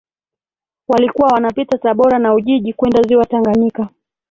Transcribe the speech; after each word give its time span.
Walikuwa 0.87 1.29
wanapita 1.33 1.77
Tabora 1.77 2.19
na 2.19 2.33
Ujiji 2.33 2.73
kwenda 2.73 3.01
ziwa 3.01 3.25
Tanganyika 3.25 3.89